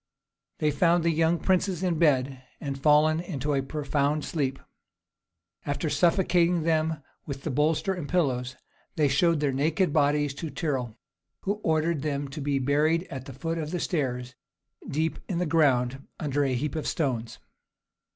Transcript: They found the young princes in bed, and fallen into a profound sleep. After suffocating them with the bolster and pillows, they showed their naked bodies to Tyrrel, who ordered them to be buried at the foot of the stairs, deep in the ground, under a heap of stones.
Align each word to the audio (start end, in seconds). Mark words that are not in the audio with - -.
They 0.57 0.71
found 0.71 1.03
the 1.03 1.11
young 1.11 1.37
princes 1.37 1.83
in 1.83 1.99
bed, 1.99 2.41
and 2.59 2.75
fallen 2.81 3.19
into 3.19 3.53
a 3.53 3.61
profound 3.61 4.25
sleep. 4.25 4.57
After 5.63 5.91
suffocating 5.91 6.63
them 6.63 7.03
with 7.27 7.43
the 7.43 7.51
bolster 7.51 7.93
and 7.93 8.09
pillows, 8.09 8.55
they 8.95 9.07
showed 9.07 9.41
their 9.41 9.51
naked 9.53 9.93
bodies 9.93 10.33
to 10.41 10.49
Tyrrel, 10.49 10.97
who 11.41 11.61
ordered 11.63 12.01
them 12.01 12.29
to 12.29 12.41
be 12.41 12.57
buried 12.57 13.03
at 13.11 13.25
the 13.25 13.33
foot 13.33 13.59
of 13.59 13.69
the 13.69 13.79
stairs, 13.79 14.33
deep 14.89 15.19
in 15.29 15.37
the 15.37 15.45
ground, 15.45 16.07
under 16.19 16.43
a 16.43 16.55
heap 16.55 16.73
of 16.75 16.87
stones. 16.87 17.37